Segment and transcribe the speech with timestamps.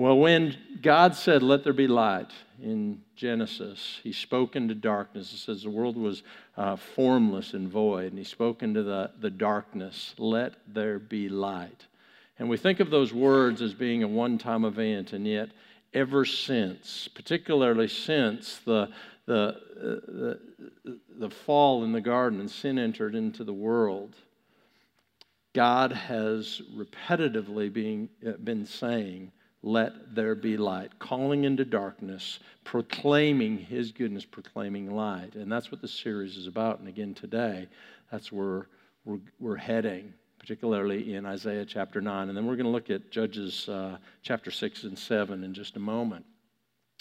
[0.00, 5.30] Well, when God said, Let there be light in Genesis, He spoke into darkness.
[5.30, 6.22] It says the world was
[6.56, 11.86] uh, formless and void, and He spoke into the, the darkness, Let there be light.
[12.38, 15.50] And we think of those words as being a one time event, and yet,
[15.92, 18.88] ever since, particularly since the,
[19.26, 20.40] the, uh,
[20.86, 24.16] the, the fall in the garden and sin entered into the world,
[25.52, 29.32] God has repetitively being, uh, been saying,
[29.62, 35.34] Let there be light, calling into darkness, proclaiming His goodness, proclaiming light.
[35.34, 36.78] And that's what the series is about.
[36.78, 37.68] And again, today,
[38.10, 38.68] that's where
[39.04, 42.28] we're, we're heading, particularly in Isaiah chapter 9.
[42.28, 45.76] And then we're going to look at Judges uh, chapter 6 and 7 in just
[45.76, 46.24] a moment.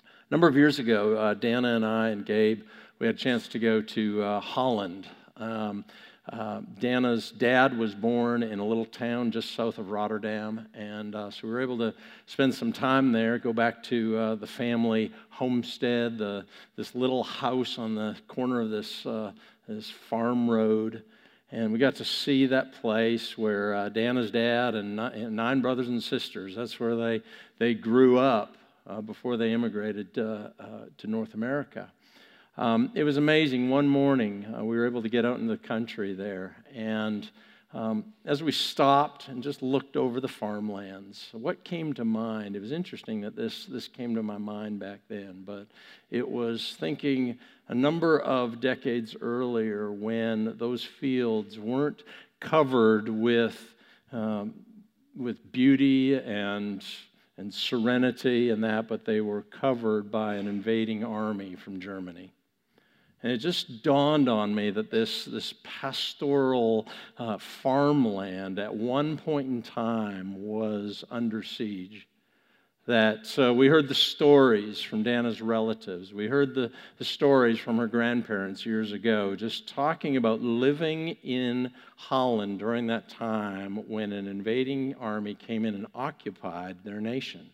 [0.03, 2.63] A number of years ago, uh, Dana and I and Gabe,
[2.99, 5.07] we had a chance to go to uh, Holland.
[5.37, 5.85] Um,
[6.31, 11.31] uh, Dana's dad was born in a little town just south of Rotterdam, and uh,
[11.31, 11.93] so we were able to
[12.27, 16.45] spend some time there, go back to uh, the family homestead, the,
[16.75, 19.31] this little house on the corner of this, uh,
[19.67, 21.03] this farm road.
[21.51, 24.95] And we got to see that place where uh, Dana's dad and
[25.35, 27.23] nine brothers and sisters, that's where they,
[27.57, 30.53] they grew up uh, before they immigrated to
[31.05, 31.91] North America.
[32.59, 33.69] Um, it was amazing.
[33.69, 36.57] One morning, uh, we were able to get out in the country there.
[36.75, 37.25] And
[37.73, 42.57] um, as we stopped and just looked over the farmlands, what came to mind?
[42.57, 45.67] It was interesting that this, this came to my mind back then, but
[46.11, 52.03] it was thinking a number of decades earlier when those fields weren't
[52.41, 53.73] covered with,
[54.11, 54.53] um,
[55.15, 56.83] with beauty and
[57.37, 62.33] and serenity and that, but they were covered by an invading army from Germany.
[63.21, 69.47] And it just dawned on me that this, this pastoral uh, farmland at one point
[69.47, 72.07] in time was under siege.
[72.87, 76.11] That so we heard the stories from Dana's relatives.
[76.11, 81.71] We heard the, the stories from her grandparents years ago, just talking about living in
[81.97, 87.51] Holland during that time when an invading army came in and occupied their nation.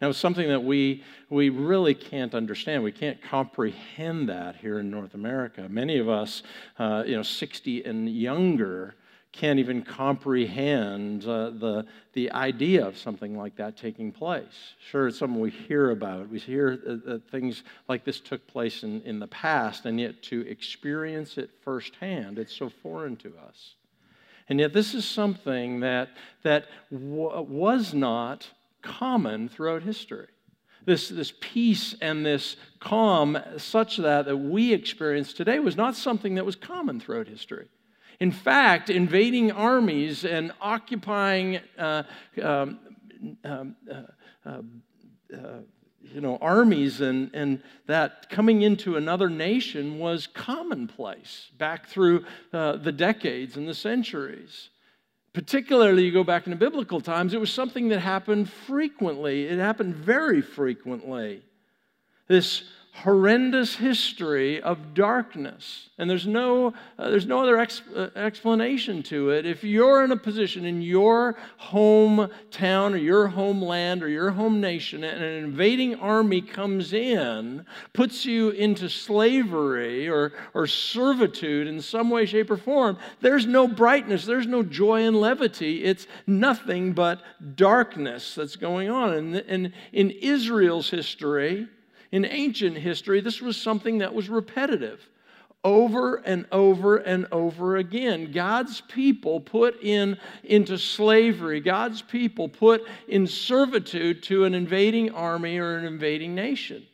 [0.00, 2.82] Now, it's something that we, we really can't understand.
[2.82, 5.66] We can't comprehend that here in North America.
[5.70, 6.42] Many of us,
[6.78, 8.94] uh, you know, 60 and younger,
[9.32, 14.74] can't even comprehend uh, the, the idea of something like that taking place.
[14.90, 16.28] Sure, it's something we hear about.
[16.28, 20.46] We hear that things like this took place in, in the past, and yet to
[20.48, 23.74] experience it firsthand, it's so foreign to us.
[24.48, 26.10] And yet, this is something that,
[26.42, 28.48] that w- was not
[28.86, 30.28] common throughout history.
[30.84, 36.36] This, this peace and this calm, such that, that we experience today, was not something
[36.36, 37.66] that was common throughout history.
[38.20, 42.04] In fact, invading armies and occupying uh,
[42.42, 42.78] um,
[43.44, 44.62] um, uh, uh,
[45.34, 45.58] uh,
[46.02, 52.76] you know, armies and, and that coming into another nation was commonplace back through uh,
[52.76, 54.70] the decades and the centuries.
[55.36, 59.44] Particularly, you go back into biblical times, it was something that happened frequently.
[59.44, 61.42] It happened very frequently.
[62.26, 62.62] This
[63.02, 65.90] horrendous history of darkness.
[65.98, 69.44] And there's no, uh, there's no other ex- uh, explanation to it.
[69.44, 75.04] If you're in a position in your hometown or your homeland or your home nation
[75.04, 82.08] and an invading army comes in, puts you into slavery or, or servitude in some
[82.08, 85.84] way, shape, or form, there's no brightness, there's no joy and levity.
[85.84, 87.20] It's nothing but
[87.56, 89.12] darkness that's going on.
[89.12, 91.68] And, and in Israel's history,
[92.16, 95.06] in ancient history, this was something that was repetitive.
[95.62, 98.32] Over and over and over again.
[98.32, 105.58] God's people put in, into slavery, God's people put in servitude to an invading army
[105.58, 106.86] or an invading nation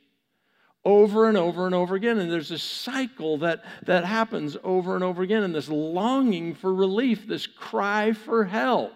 [0.84, 2.18] over and over and over again.
[2.18, 6.74] And there's this cycle that, that happens over and over again, and this longing for
[6.74, 8.92] relief, this cry for help.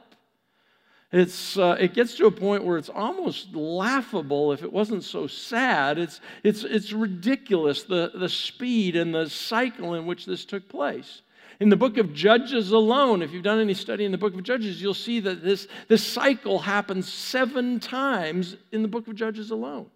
[1.12, 5.26] It's, uh, it gets to a point where it's almost laughable if it wasn't so
[5.26, 5.99] sad.
[5.99, 11.23] It's, it's, it's ridiculous, the, the speed and the cycle in which this took place.
[11.61, 14.43] In the book of Judges alone, if you've done any study in the book of
[14.43, 19.50] Judges, you'll see that this, this cycle happens seven times in the book of Judges
[19.50, 19.87] alone.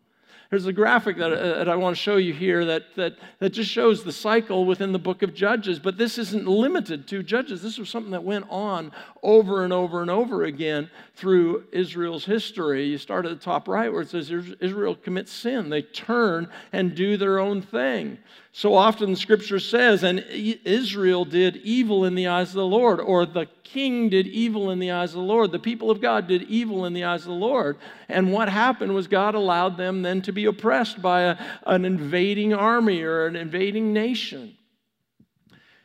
[0.50, 3.50] There's a graphic that, uh, that I want to show you here that, that, that
[3.50, 5.79] just shows the cycle within the book of Judges.
[5.79, 7.62] But this isn't limited to Judges.
[7.62, 8.91] This was something that went on
[9.23, 12.85] over and over and over again through Israel's history.
[12.87, 15.70] You start at the top right where it says Israel commits sin.
[15.70, 18.19] They turn and do their own thing.
[18.52, 23.25] So often scripture says, and Israel did evil in the eyes of the Lord, or
[23.25, 25.52] the king did evil in the eyes of the Lord.
[25.52, 27.79] The people of God did evil in the eyes of the Lord.
[28.08, 32.52] And what happened was God allowed them then to be oppressed by a, an invading
[32.52, 34.56] army or an invading nation.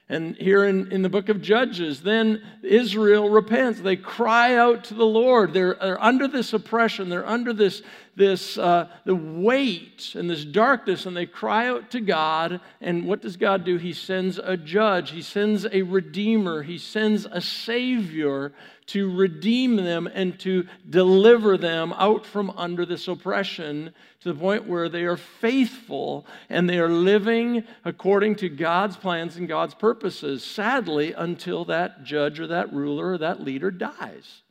[0.08, 3.82] And here in, in the book of Judges, then Israel repents.
[3.82, 5.52] They cry out to the Lord.
[5.52, 7.82] They're, they're under this oppression, they're under this,
[8.16, 12.62] this uh, the weight and this darkness, and they cry out to God.
[12.82, 13.78] And what does God do?
[13.78, 18.54] He sends a judge, He sends a redeemer, He sends a savior
[18.88, 24.68] to redeem them and to deliver them out from under this oppression to the point
[24.68, 30.44] where they are faithful and they are living according to God's plans and God's purposes,
[30.44, 34.44] sadly, until that judge or that ruler or that leader dies.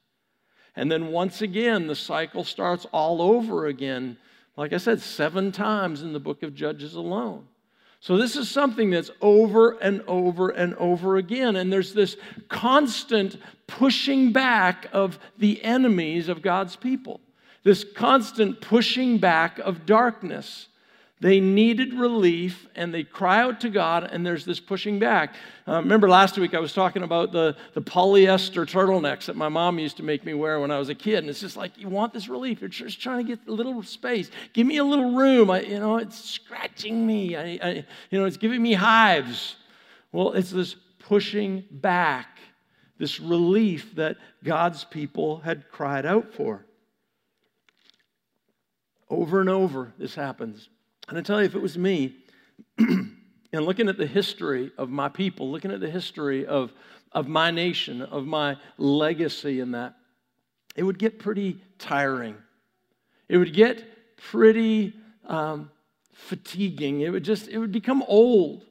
[0.76, 4.16] And then once again, the cycle starts all over again.
[4.56, 7.46] Like I said, seven times in the book of Judges alone.
[8.00, 11.56] So, this is something that's over and over and over again.
[11.56, 12.18] And there's this
[12.50, 17.20] constant pushing back of the enemies of God's people,
[17.62, 20.68] this constant pushing back of darkness.
[21.20, 25.36] They needed relief and they cry out to God, and there's this pushing back.
[25.66, 29.78] Uh, remember last week I was talking about the, the polyester turtlenecks that my mom
[29.78, 31.18] used to make me wear when I was a kid.
[31.18, 32.60] And it's just like, you want this relief.
[32.60, 34.30] You're just trying to get a little space.
[34.52, 35.50] Give me a little room.
[35.50, 37.36] I, you know, it's scratching me.
[37.36, 39.56] I, I, you know, it's giving me hives.
[40.10, 42.38] Well, it's this pushing back,
[42.98, 46.66] this relief that God's people had cried out for.
[49.08, 50.68] Over and over, this happens.
[51.08, 52.16] And I tell you, if it was me,
[52.78, 53.16] and
[53.52, 56.72] looking at the history of my people, looking at the history of,
[57.12, 59.96] of my nation, of my legacy in that,
[60.76, 62.36] it would get pretty tiring.
[63.28, 64.94] It would get pretty
[65.26, 65.70] um,
[66.12, 67.02] fatiguing.
[67.02, 68.64] It would just, it would become old.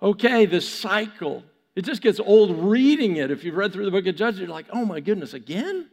[0.00, 1.42] Okay, this cycle.
[1.74, 3.30] It just gets old reading it.
[3.30, 5.88] If you've read through the book of Judges, you're like, oh my goodness, again?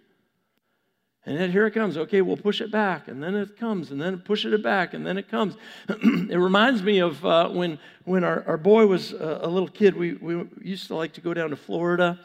[1.25, 1.97] And then here it comes.
[1.97, 3.07] Okay, we'll push it back.
[3.07, 3.91] And then it comes.
[3.91, 4.93] And then push it back.
[4.93, 5.55] And then it comes.
[5.89, 9.95] it reminds me of uh, when, when our, our boy was uh, a little kid.
[9.95, 12.19] We, we used to like to go down to Florida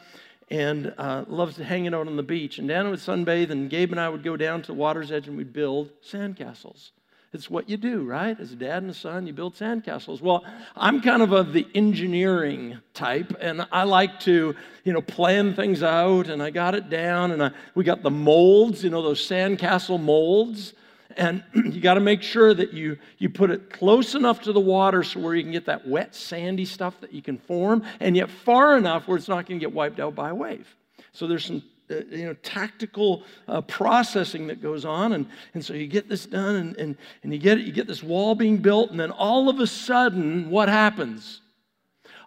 [0.51, 2.59] and uh, loved hanging out on the beach.
[2.59, 5.27] And Dan would sunbathe, and Gabe and I would go down to the water's edge
[5.27, 6.91] and we'd build sandcastles.
[7.33, 8.37] It's what you do, right?
[8.37, 10.19] As a dad and a son, you build sandcastles.
[10.19, 10.43] Well,
[10.75, 15.81] I'm kind of of the engineering type, and I like to, you know, plan things
[15.81, 19.25] out, and I got it down, and I, we got the molds, you know, those
[19.25, 20.73] sandcastle molds.
[21.15, 24.59] And you got to make sure that you, you put it close enough to the
[24.59, 28.17] water so where you can get that wet, sandy stuff that you can form, and
[28.17, 30.67] yet far enough where it's not going to get wiped out by a wave.
[31.13, 31.63] So there's some
[32.09, 35.13] you know, tactical uh, processing that goes on.
[35.13, 37.87] And, and so you get this done and, and, and you, get it, you get
[37.87, 41.41] this wall being built, and then all of a sudden, what happens?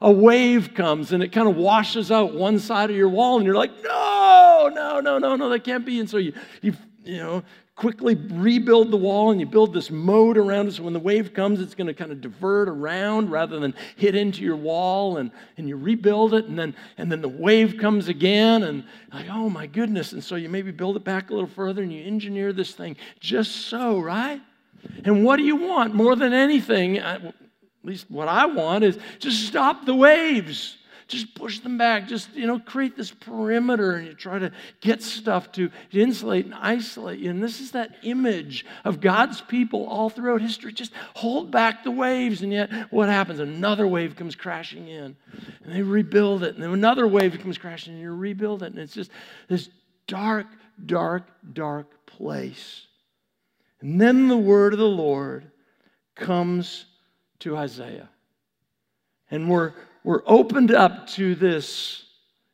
[0.01, 3.47] A wave comes and it kind of washes out one side of your wall, and
[3.47, 6.01] you're like, no, no, no, no, no, that can't be.
[6.01, 6.75] And so you, you,
[7.05, 7.43] you know,
[7.77, 11.35] quickly rebuild the wall and you build this moat around it so when the wave
[11.35, 15.33] comes it's going to kind of divert around rather than hit into your wall and,
[15.57, 19.51] and you rebuild it and then and then the wave comes again and like oh
[19.51, 20.13] my goodness.
[20.13, 22.97] And so you maybe build it back a little further and you engineer this thing
[23.19, 24.41] just so right?
[25.05, 25.95] And what do you want?
[25.95, 27.33] More than anything uh,
[27.85, 32.09] at least what i want is just stop the waves just push them back.
[32.09, 36.55] Just, you know, create this perimeter and you try to get stuff to, insulate and
[36.55, 37.31] isolate you.
[37.31, 40.73] And this is that image of God's people all throughout history.
[40.73, 42.43] Just hold back the waves.
[42.43, 43.41] And yet, what happens?
[43.41, 45.17] Another wave comes crashing in
[45.65, 46.55] and they rebuild it.
[46.55, 48.73] And then another wave comes crashing and you rebuild it.
[48.73, 49.11] And it's just
[49.49, 49.69] this
[50.07, 50.47] dark,
[50.85, 52.87] dark, dark place.
[53.81, 55.51] And then the word of the Lord
[56.15, 56.87] comes
[57.41, 58.09] to Isaiah.
[59.31, 59.75] And we're
[60.05, 62.05] we're opened up to this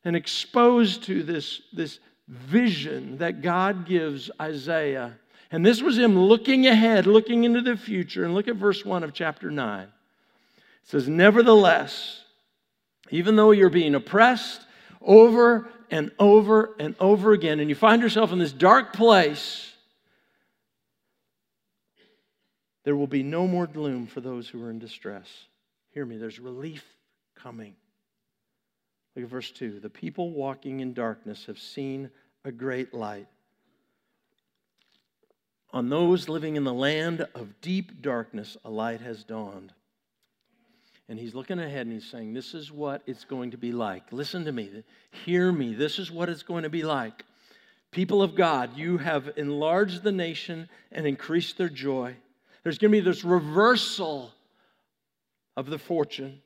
[0.04, 5.18] and exposed to this, this vision that God gives Isaiah.
[5.50, 8.24] And this was him looking ahead, looking into the future.
[8.24, 9.82] And look at verse 1 of chapter 9.
[9.82, 9.90] It
[10.84, 12.22] says, Nevertheless,
[13.10, 14.62] even though you're being oppressed
[15.02, 19.72] over and over and over again, and you find yourself in this dark place,
[22.84, 25.28] there will be no more gloom for those who are in distress.
[25.90, 26.84] Hear me, there's relief
[27.42, 27.74] coming.
[29.14, 29.80] Look at verse 2.
[29.80, 32.10] The people walking in darkness have seen
[32.44, 33.26] a great light.
[35.72, 39.72] On those living in the land of deep darkness, a light has dawned.
[41.08, 44.12] And he's looking ahead and he's saying, This is what it's going to be like.
[44.12, 44.70] Listen to me.
[45.24, 45.74] Hear me.
[45.74, 47.24] This is what it's going to be like.
[47.90, 52.14] People of God, you have enlarged the nation and increased their joy.
[52.62, 54.32] There's going to be this reversal
[55.56, 56.40] of the fortune.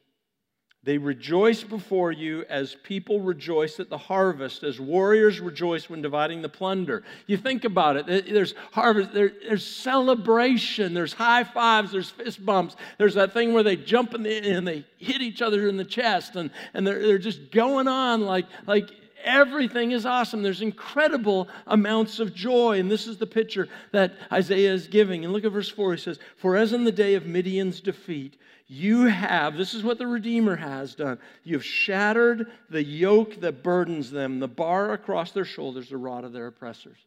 [0.85, 6.43] They rejoice before you as people rejoice at the harvest, as warriors rejoice when dividing
[6.43, 7.05] the plunder.
[7.27, 8.07] You think about it.
[8.07, 12.77] There's harvest, there, there's celebration, there's high fives, there's fist bumps.
[12.99, 15.87] There's that thing where they jump in the, and they hit each other in the
[15.87, 18.91] chest, and, and they're, they're just going on like, like
[19.25, 20.43] everything is awesome.
[20.43, 22.79] There's incredible amounts of joy.
[22.79, 25.25] And this is the picture that Isaiah is giving.
[25.25, 25.95] And look at verse 4.
[25.95, 29.99] He says, For as in the day of Midian's defeat, you have, this is what
[29.99, 31.19] the Redeemer has done.
[31.43, 36.33] You've shattered the yoke that burdens them, the bar across their shoulders, the rod of
[36.33, 36.99] their oppressors.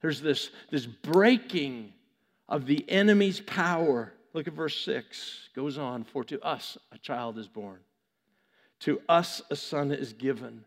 [0.00, 1.92] There's this, this breaking
[2.48, 4.12] of the enemy's power.
[4.32, 5.50] Look at verse 6.
[5.54, 7.78] Goes on, for to us a child is born,
[8.80, 10.64] to us a son is given.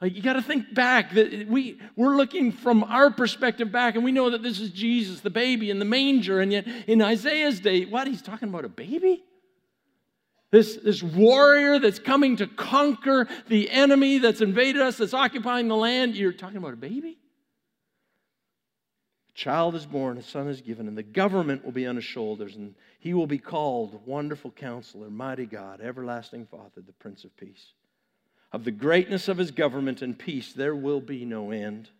[0.00, 4.04] Like you got to think back that we we're looking from our perspective back, and
[4.04, 7.60] we know that this is Jesus, the baby in the manger, and yet in Isaiah's
[7.60, 9.22] day, what he's talking about a baby?
[10.50, 15.76] This, this warrior that's coming to conquer the enemy that's invaded us, that's occupying the
[15.76, 16.16] land.
[16.16, 17.18] You're talking about a baby?
[19.28, 22.04] A child is born, a son is given, and the government will be on his
[22.04, 27.36] shoulders, and he will be called Wonderful Counselor, Mighty God, Everlasting Father, the Prince of
[27.36, 27.72] Peace.
[28.52, 31.90] Of the greatness of his government and peace, there will be no end.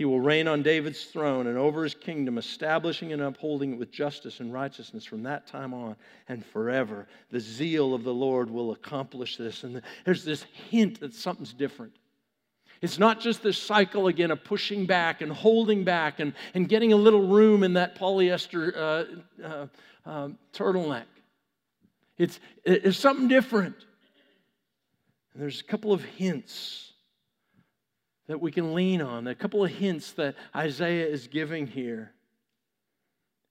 [0.00, 3.92] He will reign on David's throne and over his kingdom, establishing and upholding it with
[3.92, 5.94] justice and righteousness from that time on
[6.26, 7.06] and forever.
[7.30, 9.62] The zeal of the Lord will accomplish this.
[9.62, 11.92] And there's this hint that something's different.
[12.80, 16.94] It's not just this cycle again of pushing back and holding back and, and getting
[16.94, 19.66] a little room in that polyester uh, uh,
[20.06, 21.04] uh, turtleneck.
[22.16, 23.76] It's, it's something different.
[25.34, 26.89] And there's a couple of hints
[28.30, 32.12] that we can lean on, a couple of hints that Isaiah is giving here.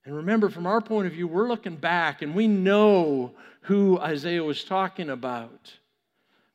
[0.06, 3.34] And remember, from our point of view, we're looking back and we know
[3.64, 5.74] who Isaiah was talking about.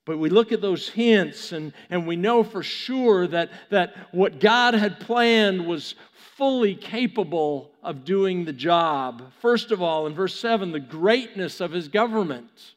[0.07, 4.41] But we look at those hints and, and we know for sure that, that what
[4.41, 5.95] God had planned was
[6.39, 9.33] fully capable of doing the job.
[9.43, 12.75] First of all, in verse 7, the greatness of his government.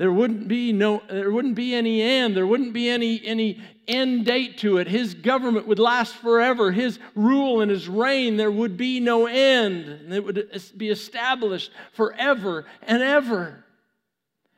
[0.00, 2.34] There wouldn't be no there wouldn't be any end.
[2.34, 4.86] There wouldn't be any any end date to it.
[4.86, 6.72] His government would last forever.
[6.72, 9.84] His rule and his reign there would be no end.
[9.84, 13.62] And it would be established forever and ever.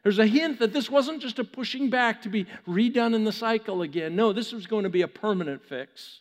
[0.05, 3.33] There's a hint that this wasn't just a pushing back to be redone in the
[3.33, 4.15] cycle again.
[4.15, 6.21] No, this was going to be a permanent fix.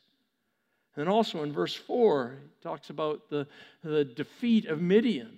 [0.95, 3.45] And also in verse 4, he talks about the,
[3.83, 5.37] the defeat of Midian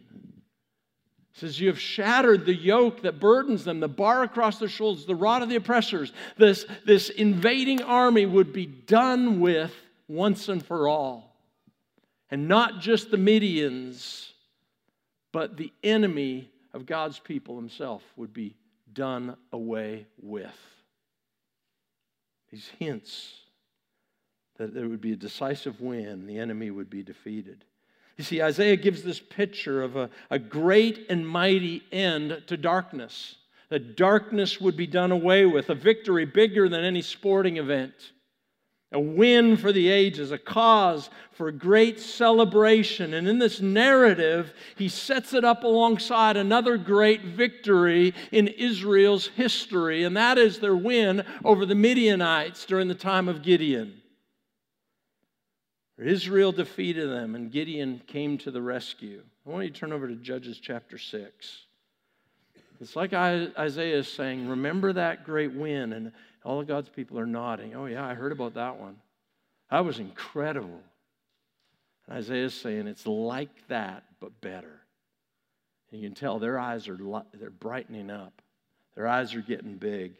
[1.34, 5.16] says, You have shattered the yoke that burdens them, the bar across their shoulders, the
[5.16, 6.14] rod of the oppressors.
[6.38, 9.74] This, this invading army would be done with
[10.08, 11.36] once and for all.
[12.30, 14.32] And not just the Midians,
[15.32, 18.56] but the enemy of God's people himself would be
[18.94, 20.58] done away with.
[22.52, 23.34] These hints
[24.58, 27.66] that there would be a decisive win, the enemy would be defeated.
[28.18, 33.36] You see, Isaiah gives this picture of a, a great and mighty end to darkness.
[33.70, 37.94] That darkness would be done away with, a victory bigger than any sporting event,
[38.92, 43.16] a win for the ages, a cause for great celebration.
[43.16, 50.04] And in this narrative, he sets it up alongside another great victory in Israel's history,
[50.04, 54.03] and that is their win over the Midianites during the time of Gideon.
[55.98, 59.22] Israel defeated them, and Gideon came to the rescue.
[59.46, 61.66] I want you to turn over to Judges chapter 6.
[62.82, 65.94] It's like Isaiah is saying, Remember that great win.
[65.94, 66.12] And
[66.44, 67.76] all of God's people are nodding.
[67.76, 68.98] Oh, yeah, I heard about that one.
[69.70, 70.82] That was incredible.
[72.08, 74.82] And Isaiah is saying, It's like that, but better.
[75.92, 76.98] And you can tell their eyes are
[77.40, 78.42] they're brightening up,
[78.96, 80.14] their eyes are getting big.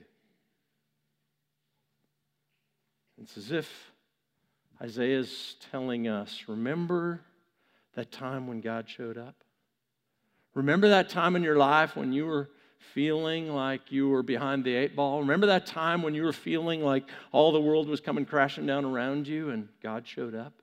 [3.22, 3.92] It's as if
[4.82, 7.22] Isaiah's telling us remember
[7.96, 9.36] that time when God showed up?
[10.54, 12.50] Remember that time in your life when you were
[12.94, 15.20] feeling like you were behind the eight ball?
[15.20, 18.86] Remember that time when you were feeling like all the world was coming crashing down
[18.86, 20.54] around you and God showed up?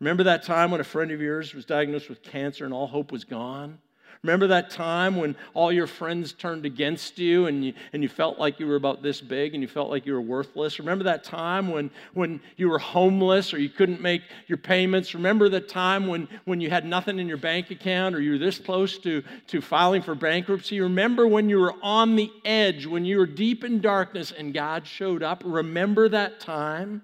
[0.00, 3.10] Remember that time when a friend of yours was diagnosed with cancer and all hope
[3.10, 3.78] was gone?
[4.22, 8.38] Remember that time when all your friends turned against you and you, and you felt
[8.38, 10.78] like you were about this big and you felt like you were worthless?
[10.78, 15.14] Remember that time when, when you were homeless or you couldn't make your payments?
[15.14, 18.38] Remember the time when, when you had nothing in your bank account or you were
[18.38, 20.80] this close to, to filing for bankruptcy?
[20.80, 24.86] Remember when you were on the edge, when you were deep in darkness and God
[24.86, 25.42] showed up?
[25.44, 27.02] Remember that time?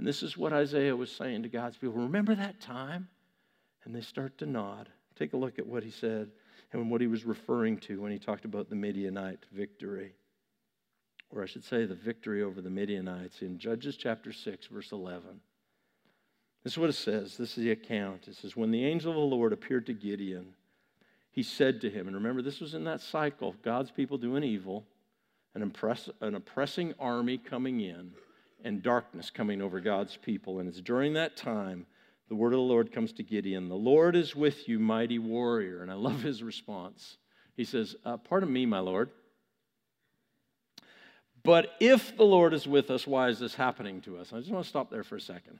[0.00, 1.96] And this is what Isaiah was saying to God's people.
[1.96, 3.08] Remember that time?
[3.84, 4.88] And they start to nod.
[5.20, 6.30] Take a look at what he said
[6.72, 10.14] and what he was referring to when he talked about the Midianite victory.
[11.28, 15.22] Or I should say, the victory over the Midianites in Judges chapter 6, verse 11.
[16.64, 17.36] This is what it says.
[17.36, 18.28] This is the account.
[18.28, 20.54] It says, When the angel of the Lord appeared to Gideon,
[21.30, 24.86] he said to him, and remember, this was in that cycle God's people doing evil,
[25.54, 28.12] an, impress, an oppressing army coming in,
[28.64, 30.60] and darkness coming over God's people.
[30.60, 31.84] And it's during that time
[32.30, 35.82] the word of the Lord comes to Gideon The Lord is with you, mighty warrior.
[35.82, 37.18] And I love his response.
[37.56, 39.10] He says, uh, Pardon me, my Lord.
[41.42, 44.32] But if the Lord is with us, why is this happening to us?
[44.32, 45.58] I just want to stop there for a second.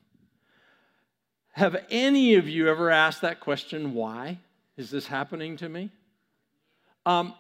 [1.53, 4.39] Have any of you ever asked that question, why
[4.77, 5.91] is this happening to me?
[7.05, 7.35] Um,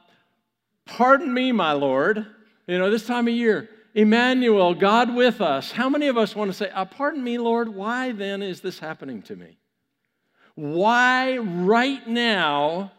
[0.86, 2.26] pardon me, my Lord.
[2.66, 5.72] You know, this time of year, Emmanuel, God with us.
[5.72, 8.78] How many of us want to say, uh, Pardon me, Lord, why then is this
[8.78, 9.58] happening to me?
[10.54, 12.92] Why right now,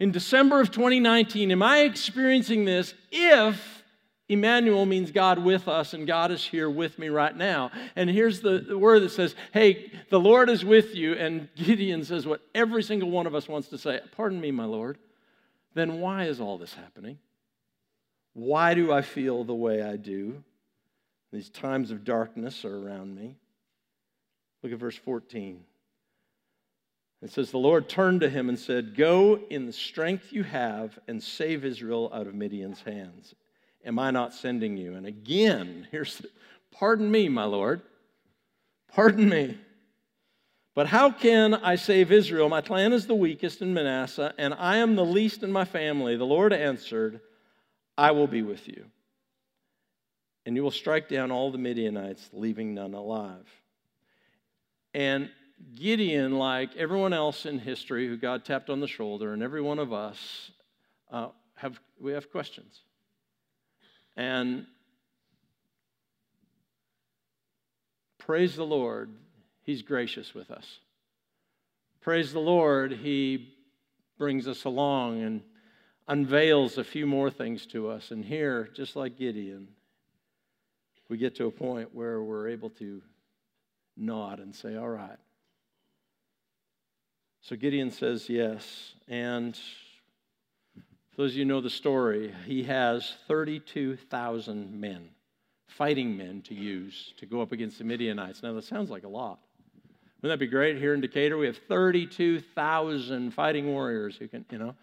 [0.00, 3.84] in December of 2019, am I experiencing this if
[4.28, 7.70] Emmanuel means God with us and God is here with me right now?
[7.94, 11.14] And here's the, the word that says, Hey, the Lord is with you.
[11.14, 14.64] And Gideon says what every single one of us wants to say Pardon me, my
[14.64, 14.98] Lord.
[15.74, 17.18] Then why is all this happening?
[18.38, 20.44] Why do I feel the way I do?
[21.32, 23.34] These times of darkness are around me.
[24.62, 25.64] Look at verse 14.
[27.20, 31.00] It says, The Lord turned to him and said, Go in the strength you have
[31.08, 33.34] and save Israel out of Midian's hands.
[33.84, 34.94] Am I not sending you?
[34.94, 36.22] And again, here's,
[36.70, 37.82] pardon me, my Lord.
[38.94, 39.58] Pardon me.
[40.76, 42.48] But how can I save Israel?
[42.48, 46.16] My clan is the weakest in Manasseh, and I am the least in my family.
[46.16, 47.20] The Lord answered,
[47.98, 48.84] I will be with you.
[50.46, 53.46] And you will strike down all the Midianites, leaving none alive.
[54.94, 55.28] And
[55.74, 59.80] Gideon, like everyone else in history who God tapped on the shoulder, and every one
[59.80, 60.52] of us,
[61.10, 62.80] uh, have, we have questions.
[64.16, 64.66] And
[68.18, 69.10] praise the Lord,
[69.64, 70.78] He's gracious with us.
[72.00, 73.54] Praise the Lord, He
[74.16, 75.42] brings us along and
[76.08, 78.10] unveils a few more things to us.
[78.10, 79.68] And here, just like Gideon,
[81.08, 83.02] we get to a point where we're able to
[83.96, 85.18] nod and say, All right.
[87.42, 88.94] So Gideon says yes.
[89.06, 89.56] And
[91.10, 95.08] for those of you who know the story, he has 32,000 men,
[95.66, 98.42] fighting men to use to go up against the Midianites.
[98.42, 99.38] Now, that sounds like a lot.
[100.20, 100.76] Wouldn't that be great?
[100.78, 104.74] Here in Decatur, we have 32,000 fighting warriors who can, you know,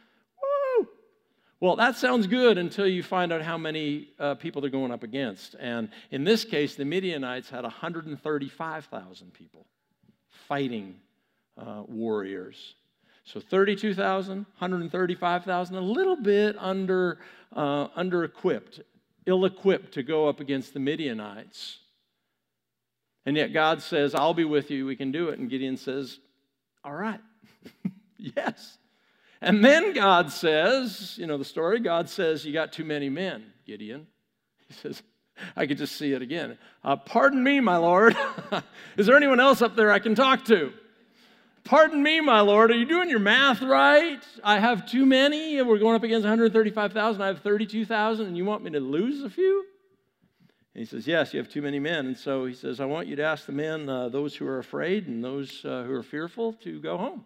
[1.66, 5.02] well, that sounds good until you find out how many uh, people they're going up
[5.02, 5.56] against.
[5.60, 9.66] And in this case, the Midianites had 135,000 people
[10.48, 10.94] fighting
[11.58, 12.76] uh, warriors.
[13.24, 17.18] So 32,000, 135,000, a little bit under,
[17.56, 18.82] uh, under equipped,
[19.26, 21.80] ill equipped to go up against the Midianites.
[23.26, 25.40] And yet God says, I'll be with you, we can do it.
[25.40, 26.20] And Gideon says,
[26.84, 27.22] All right,
[28.20, 28.78] yes.
[29.46, 33.46] And then God says, you know the story, God says, You got too many men,
[33.66, 34.08] Gideon.
[34.68, 35.04] He says,
[35.56, 36.58] I could just see it again.
[36.84, 38.18] Uh, Pardon me, my Lord.
[38.98, 40.74] Is there anyone else up there I can talk to?
[41.64, 42.72] Pardon me, my Lord.
[42.72, 44.24] Are you doing your math right?
[44.44, 45.62] I have too many.
[45.62, 47.22] We're going up against 135,000.
[47.22, 49.64] I have 32,000, and you want me to lose a few?
[50.74, 52.08] And he says, Yes, you have too many men.
[52.08, 54.58] And so he says, I want you to ask the men, uh, those who are
[54.58, 57.26] afraid and those uh, who are fearful, to go home.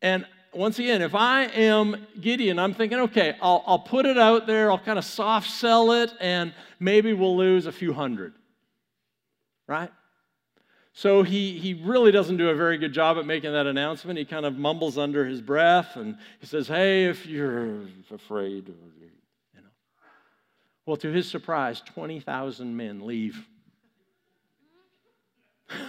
[0.00, 4.46] And once again, if I am Gideon, I'm thinking, okay, I'll, I'll put it out
[4.46, 8.34] there, I'll kind of soft sell it, and maybe we'll lose a few hundred.
[9.66, 9.90] Right?
[10.96, 14.16] So he, he really doesn't do a very good job at making that announcement.
[14.16, 17.80] He kind of mumbles under his breath and he says, Hey, if you're
[18.12, 19.10] afraid, you
[19.56, 19.62] know.
[20.86, 23.44] Well, to his surprise, 20,000 men leave.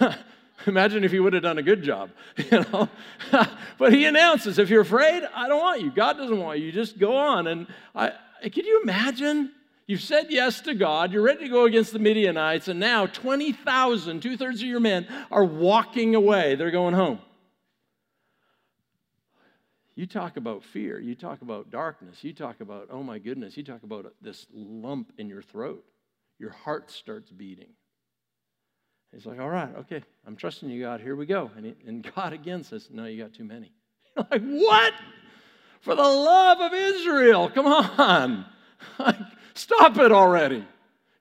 [0.66, 2.88] Imagine if he would have done a good job, you know.
[3.78, 5.90] but he announces, if you're afraid, I don't want you.
[5.90, 6.72] God doesn't want you.
[6.72, 7.46] Just go on.
[7.46, 9.52] And I, can you imagine?
[9.86, 11.12] You've said yes to God.
[11.12, 15.06] You're ready to go against the Midianites, and now 20,000, two thirds of your men,
[15.30, 16.56] are walking away.
[16.56, 17.20] They're going home.
[19.94, 20.98] You talk about fear.
[20.98, 22.22] You talk about darkness.
[22.22, 25.84] You talk about, oh my goodness, you talk about this lump in your throat.
[26.38, 27.70] Your heart starts beating.
[29.16, 31.00] He's like, all right, okay, I'm trusting you, God.
[31.00, 31.50] Here we go.
[31.56, 33.72] And, he, and God again says, no, you got too many.
[34.30, 34.94] Like, what?
[35.82, 38.46] For the love of Israel, come on.
[39.54, 40.64] Stop it already.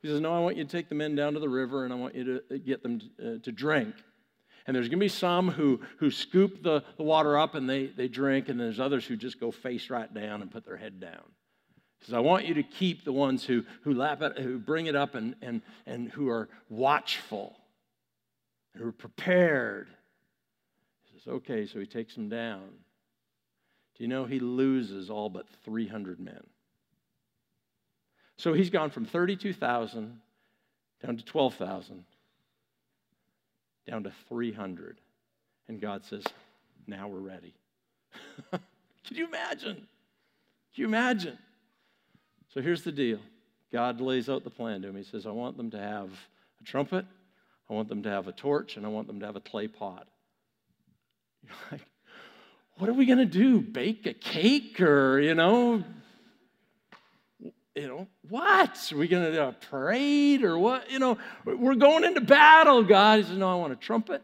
[0.02, 1.94] He says, no, I want you to take the men down to the river and
[1.94, 3.06] I want you to uh, get them to,
[3.36, 3.96] uh, to drink.
[4.66, 7.88] And there's going to be some who, who scoop the, the water up and they,
[7.88, 11.00] they drink, and there's others who just go face right down and put their head
[11.00, 11.24] down.
[12.00, 14.86] He says, I want you to keep the ones who, who lap it, who bring
[14.86, 17.56] it up and, and, and who are watchful,
[18.76, 19.88] who are prepared.
[21.04, 22.64] He says, okay, so he takes them down.
[23.98, 26.44] Do you know he loses all but 300 men?
[28.38, 30.20] So he's gone from 32,000
[31.06, 32.04] down to 12,000
[33.88, 35.00] down to 300.
[35.68, 36.24] And God says,
[36.88, 37.54] now we're ready.
[38.52, 39.76] Can you imagine?
[39.76, 41.38] Can you imagine?
[42.54, 43.20] So here's the deal
[43.72, 44.96] God lays out the plan to him.
[44.96, 46.10] He says, I want them to have
[46.62, 47.06] a trumpet,
[47.70, 49.68] I want them to have a torch, and I want them to have a clay
[49.68, 50.08] pot.
[51.44, 51.82] You're like,
[52.78, 53.62] what are we going to do?
[53.62, 55.84] Bake a cake or, you know,
[57.76, 58.92] you know, what?
[58.92, 60.90] Are we going to do a parade or what?
[60.90, 63.20] You know, we're going into battle, God.
[63.20, 64.22] He says, No, I want a trumpet,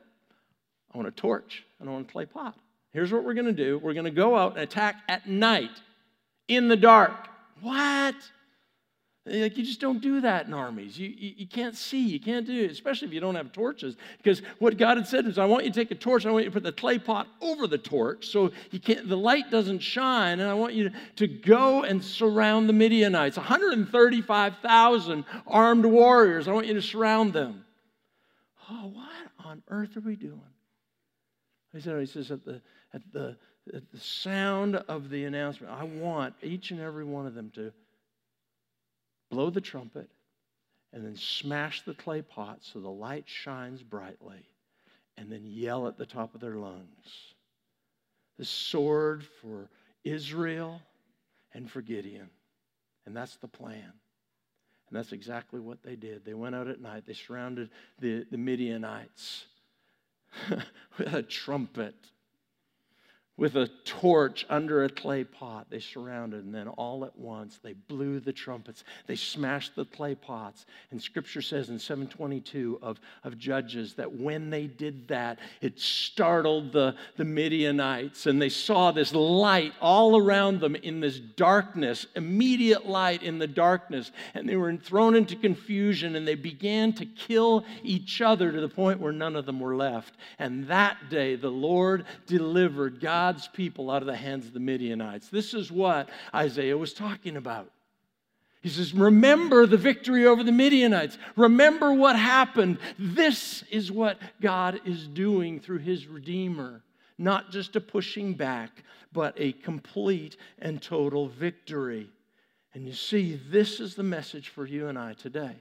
[0.93, 2.57] I want a torch, and I want a clay pot.
[2.93, 5.81] Here's what we're going to do we're going to go out and attack at night
[6.47, 7.27] in the dark.
[7.61, 8.15] What?
[9.23, 10.97] Like you just don't do that in armies.
[10.97, 12.07] You, you, you, can't see.
[12.07, 13.95] You can't do it, especially if you don't have torches.
[14.17, 16.25] Because what God had said is, I want you to take a torch.
[16.25, 19.07] I want you to put the clay pot over the torch so you can't.
[19.07, 20.39] The light doesn't shine.
[20.39, 23.37] And I want you to, go and surround the Midianites.
[23.37, 26.47] 135,000 armed warriors.
[26.47, 27.63] I want you to surround them.
[28.71, 30.41] Oh, what on earth are we doing?
[31.73, 32.61] He said, he says at the
[32.93, 33.37] at the
[33.73, 37.71] at the sound of the announcement, I want each and every one of them to
[39.31, 40.09] blow the trumpet,
[40.93, 44.45] and then smash the clay pot so the light shines brightly,
[45.17, 47.33] and then yell at the top of their lungs.
[48.37, 49.69] The sword for
[50.03, 50.81] Israel
[51.53, 52.29] and for Gideon.
[53.05, 53.93] And that's the plan.
[54.89, 56.25] And that's exactly what they did.
[56.25, 59.45] They went out at night, they surrounded the, the Midianites
[60.97, 61.95] with a trumpet
[63.37, 65.67] with a torch under a clay pot.
[65.69, 68.83] They surrounded, and then all at once they blew the trumpets.
[69.07, 70.65] They smashed the clay pots.
[70.91, 76.73] And scripture says in 722 of, of Judges that when they did that, it startled
[76.73, 82.85] the, the Midianites, and they saw this light all around them in this darkness, immediate
[82.85, 84.11] light in the darkness.
[84.33, 88.69] And they were thrown into confusion, and they began to kill each other to the
[88.69, 90.15] point where none of them were left.
[90.37, 94.59] And that day, the Lord delivered God God's people out of the hands of the
[94.59, 95.29] Midianites.
[95.29, 97.69] This is what Isaiah was talking about.
[98.63, 101.19] He says, Remember the victory over the Midianites.
[101.35, 102.79] Remember what happened.
[102.97, 106.81] This is what God is doing through his Redeemer.
[107.19, 112.09] Not just a pushing back, but a complete and total victory.
[112.73, 115.57] And you see, this is the message for you and I today.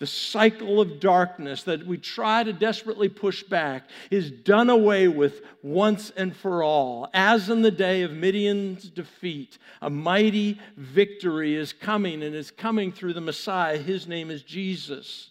[0.00, 5.42] The cycle of darkness that we try to desperately push back is done away with
[5.62, 7.08] once and for all.
[7.14, 12.90] As in the day of Midian's defeat, a mighty victory is coming and is coming
[12.90, 13.78] through the Messiah.
[13.78, 15.30] His name is Jesus.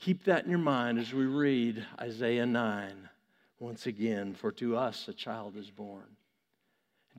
[0.00, 3.08] Keep that in your mind as we read Isaiah 9
[3.60, 4.34] once again.
[4.34, 6.15] For to us a child is born.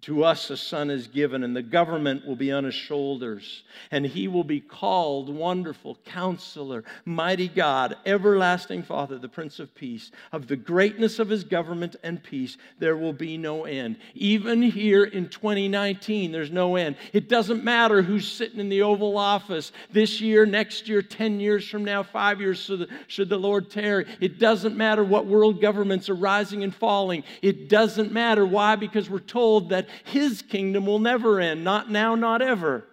[0.01, 3.63] To us a son is given, and the government will be on his shoulders.
[3.89, 10.11] And he will be called Wonderful Counselor, Mighty God, Everlasting Father, the Prince of Peace.
[10.31, 13.97] Of the greatness of his government and peace, there will be no end.
[14.13, 16.95] Even here in 2019, there's no end.
[17.11, 21.67] It doesn't matter who's sitting in the Oval Office this year, next year, 10 years
[21.67, 22.69] from now, five years,
[23.07, 24.05] should the Lord tarry.
[24.21, 27.23] It doesn't matter what world governments are rising and falling.
[27.41, 28.45] It doesn't matter.
[28.45, 28.75] Why?
[28.75, 32.85] Because we're told that his kingdom will never end, not now, not ever.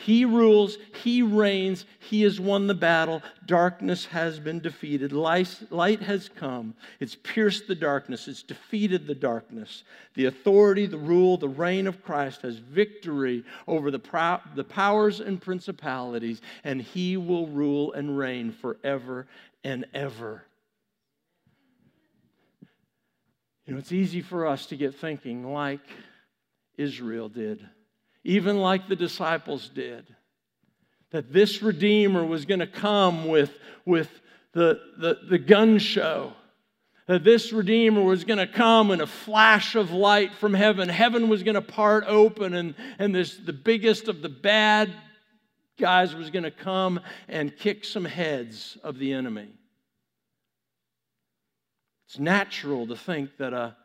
[0.00, 3.22] He rules, He reigns, He has won the battle.
[3.44, 5.12] Darkness has been defeated.
[5.12, 6.74] Light, light, has come.
[7.00, 9.82] It's pierced the darkness, it's defeated the darkness.
[10.14, 15.40] The authority, the rule, the reign of Christ has victory over the, the powers and
[15.40, 19.26] principalities, and He will rule and reign forever
[19.64, 20.44] and ever.
[23.70, 25.78] You know, it's easy for us to get thinking like
[26.76, 27.64] Israel did,
[28.24, 30.12] even like the disciples did,
[31.12, 34.10] that this Redeemer was going to come with, with
[34.54, 36.32] the, the, the gun show
[37.06, 40.88] that this Redeemer was going to come in a flash of light from heaven.
[40.88, 44.92] Heaven was going to part open, and, and this, the biggest of the bad
[45.78, 49.59] guys was going to come and kick some heads of the enemy.
[52.10, 53.76] It's natural to think that a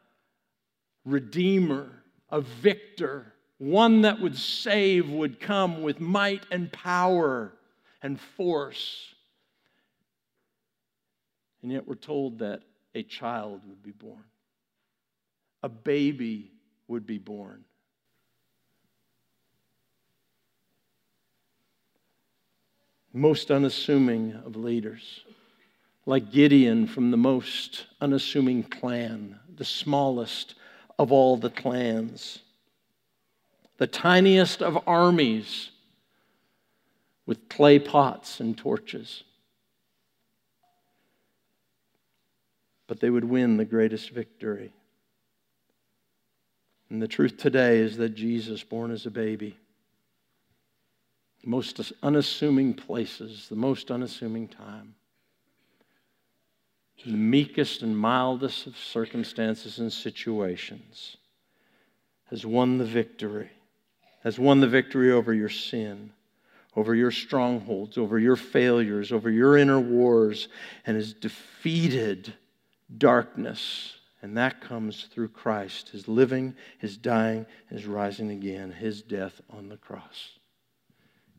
[1.05, 1.91] Redeemer,
[2.31, 7.53] a victor, one that would save would come with might and power
[8.01, 9.13] and force.
[11.61, 12.63] And yet we're told that
[12.95, 14.23] a child would be born,
[15.61, 16.51] a baby
[16.88, 17.63] would be born.
[23.13, 25.25] Most unassuming of leaders,
[26.05, 30.55] like Gideon from the most unassuming clan, the smallest
[30.99, 32.39] of all the clans
[33.77, 35.71] the tiniest of armies
[37.25, 39.23] with clay pots and torches.
[42.87, 44.73] But they would win the greatest victory.
[46.89, 49.57] And the truth today is that Jesus, born as a baby,
[51.43, 54.95] most unassuming places, the most unassuming time,
[57.03, 61.17] in the meekest and mildest of circumstances and situations,
[62.29, 63.51] has won the victory
[64.25, 66.10] has won the victory over your sin,
[66.75, 70.47] over your strongholds, over your failures, over your inner wars,
[70.88, 72.34] and has defeated
[72.97, 73.93] darkness.
[74.23, 79.69] And that comes through Christ, his living, his dying, his rising again, his death on
[79.69, 80.31] the cross.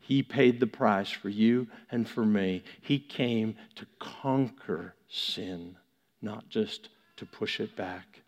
[0.07, 2.63] He paid the price for you and for me.
[2.79, 5.75] He came to conquer sin,
[6.21, 8.21] not just to push it back.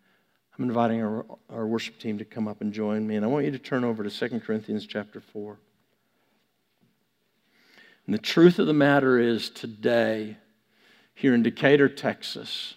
[0.58, 3.16] I'm inviting our, our worship team to come up and join me.
[3.16, 5.58] And I want you to turn over to 2 Corinthians chapter 4.
[8.06, 10.36] And the truth of the matter is today,
[11.16, 12.74] here in Decatur, Texas,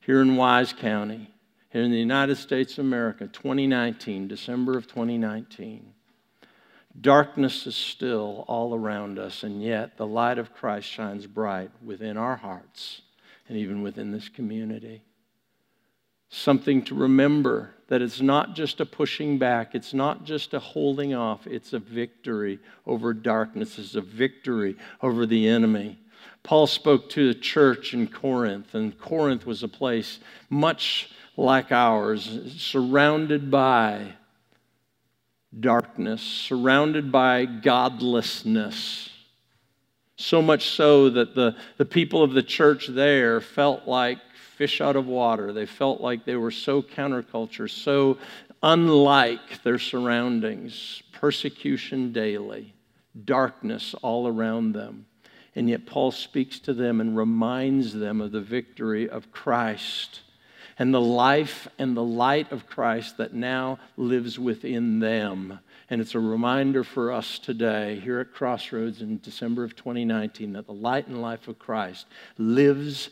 [0.00, 1.32] here in Wise County,
[1.68, 5.94] here in the United States of America, 2019, December of 2019,
[6.98, 12.16] darkness is still all around us, and yet the light of Christ shines bright within
[12.16, 13.02] our hearts
[13.48, 15.02] and even within this community
[16.30, 21.12] something to remember that it's not just a pushing back, it's not just a holding
[21.12, 25.98] off, it's a victory over darkness, it's a victory over the enemy.
[26.44, 32.54] Paul spoke to the church in Corinth, and Corinth was a place much like ours,
[32.56, 34.14] surrounded by
[35.58, 39.10] darkness, surrounded by godlessness.
[40.16, 44.18] So much so that the, the people of the church there felt like
[44.56, 45.52] fish out of water.
[45.52, 48.18] They felt like they were so counterculture, so
[48.62, 52.74] unlike their surroundings, persecution daily,
[53.24, 55.06] darkness all around them.
[55.56, 60.20] And yet, Paul speaks to them and reminds them of the victory of Christ
[60.80, 65.60] and the life and the light of Christ that now lives within them.
[65.90, 70.66] And it's a reminder for us today here at Crossroads in December of 2019 that
[70.66, 72.06] the light and life of Christ
[72.38, 73.10] lives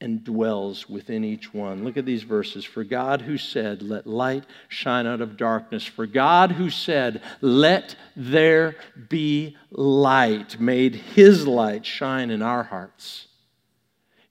[0.00, 1.84] and dwells within each one.
[1.84, 2.64] Look at these verses.
[2.64, 5.84] For God who said, Let light shine out of darkness.
[5.84, 8.76] For God who said, Let there
[9.10, 13.26] be light, made his light shine in our hearts.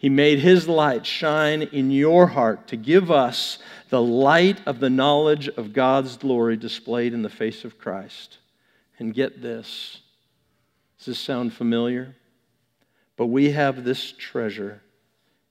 [0.06, 3.58] He made his light shine in your heart to give us
[3.89, 8.38] the light of the knowledge of God's glory displayed in the face of Christ.
[9.00, 10.02] And get this.
[11.00, 12.15] Does this sound familiar?
[13.18, 14.84] But we have this treasure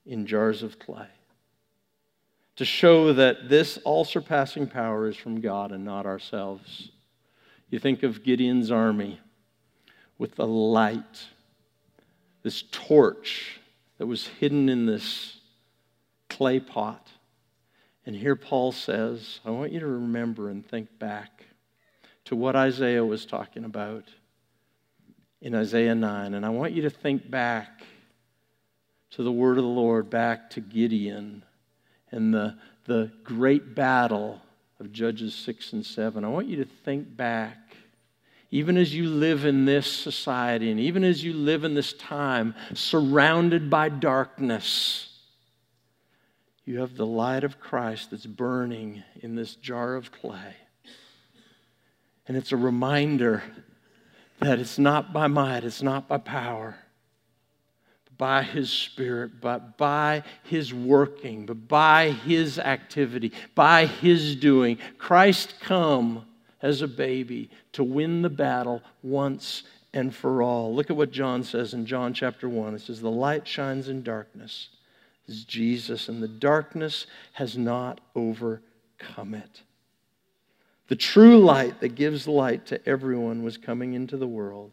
[0.06, 1.08] in jars of clay
[2.54, 6.92] to show that this all surpassing power is from God and not ourselves.
[7.70, 9.18] You think of Gideon's army
[10.16, 11.26] with the light,
[12.44, 13.58] this torch
[14.04, 15.38] that was hidden in this
[16.28, 17.08] clay pot.
[18.04, 21.46] And here Paul says, I want you to remember and think back
[22.26, 24.04] to what Isaiah was talking about
[25.40, 26.34] in Isaiah 9.
[26.34, 27.80] And I want you to think back
[29.12, 31.42] to the word of the Lord, back to Gideon
[32.10, 34.42] and the, the great battle
[34.80, 36.26] of Judges 6 and 7.
[36.26, 37.63] I want you to think back,
[38.54, 42.54] even as you live in this society and even as you live in this time
[42.72, 45.08] surrounded by darkness.
[46.64, 50.54] You have the light of Christ that's burning in this jar of clay.
[52.28, 53.42] And it's a reminder
[54.38, 56.76] that it's not by might, it's not by power,
[58.04, 64.78] but by His Spirit, but by His working, but by His activity, by His doing.
[64.96, 66.24] Christ come
[66.64, 70.74] as a baby to win the battle once and for all.
[70.74, 72.74] Look at what John says in John chapter 1.
[72.74, 74.70] It says, The light shines in darkness.
[75.28, 79.62] is Jesus, and the darkness has not overcome it.
[80.88, 84.72] The true light that gives light to everyone was coming into the world.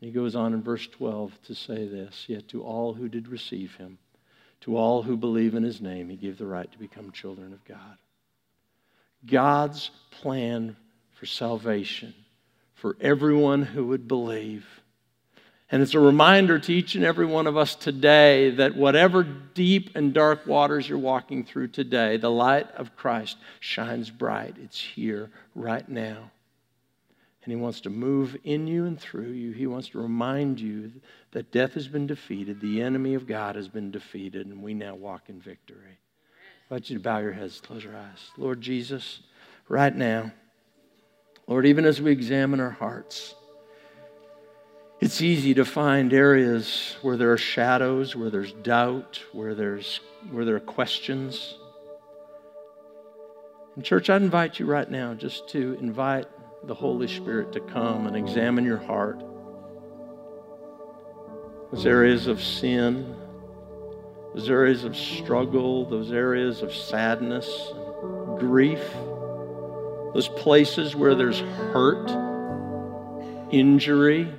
[0.00, 3.28] And he goes on in verse 12 to say this Yet to all who did
[3.28, 3.98] receive him,
[4.62, 7.62] to all who believe in his name, he gave the right to become children of
[7.66, 7.98] God.
[9.26, 10.76] God's plan
[11.20, 12.14] for salvation
[12.72, 14.66] for everyone who would believe.
[15.70, 19.90] And it's a reminder to each and every one of us today that whatever deep
[19.94, 24.56] and dark waters you're walking through today, the light of Christ shines bright.
[24.64, 26.30] It's here right now.
[27.44, 29.52] And He wants to move in you and through you.
[29.52, 30.90] He wants to remind you
[31.32, 34.94] that death has been defeated, the enemy of God has been defeated, and we now
[34.94, 35.98] walk in victory.
[36.70, 38.30] I want you to bow your heads, close your eyes.
[38.38, 39.20] Lord Jesus,
[39.68, 40.32] right now,
[41.50, 43.34] Lord, even as we examine our hearts,
[45.00, 49.98] it's easy to find areas where there are shadows, where there's doubt, where, there's,
[50.30, 51.58] where there are questions.
[53.74, 56.26] And, church, I'd invite you right now just to invite
[56.68, 59.20] the Holy Spirit to come and examine your heart.
[61.72, 63.16] Those areas of sin,
[64.36, 67.72] those areas of struggle, those areas of sadness,
[68.38, 68.84] grief
[70.14, 72.10] those places where there's hurt,
[73.50, 74.32] injury,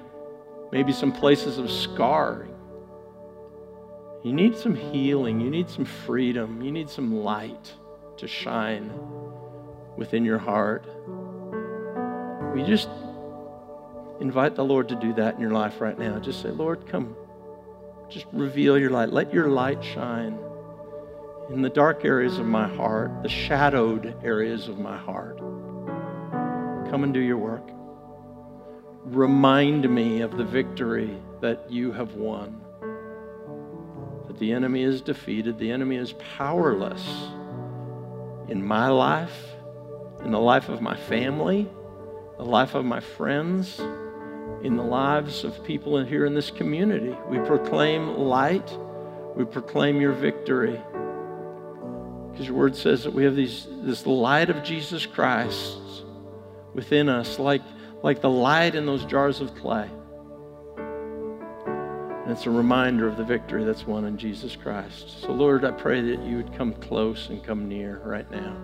[0.71, 2.53] maybe some places of scarring.
[4.23, 5.39] You need some healing.
[5.39, 6.61] You need some freedom.
[6.61, 7.73] You need some light
[8.17, 8.91] to shine
[9.97, 10.85] within your heart.
[12.53, 12.89] We just
[14.19, 16.19] invite the Lord to do that in your life right now.
[16.19, 17.15] Just say, Lord, come.
[18.09, 19.11] Just reveal your light.
[19.11, 20.37] Let your light shine
[21.49, 25.39] in the dark areas of my heart, the shadowed areas of my heart.
[26.91, 27.63] Come and do your work.
[29.05, 32.59] Remind me of the victory that you have won.
[34.27, 37.01] That the enemy is defeated, the enemy is powerless
[38.49, 39.31] in my life,
[40.25, 41.65] in the life of my family,
[42.35, 43.79] the life of my friends,
[44.61, 47.15] in the lives of people here in this community.
[47.29, 48.69] We proclaim light,
[49.37, 50.77] we proclaim your victory.
[52.31, 55.77] Because your word says that we have these, this light of Jesus Christ
[56.73, 57.61] within us, like,
[58.03, 59.89] like the light in those jars of clay.
[60.77, 65.21] And it's a reminder of the victory that's won in Jesus Christ.
[65.21, 68.55] So, Lord, I pray that you would come close and come near right now.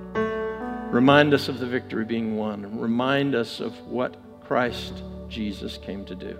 [0.91, 2.79] Remind us of the victory being won.
[2.79, 6.39] Remind us of what Christ Jesus came to do.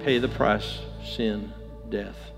[0.00, 1.52] Pay the price, sin,
[1.88, 2.31] death